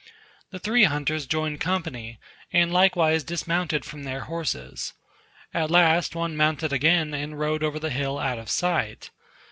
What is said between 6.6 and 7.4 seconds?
again and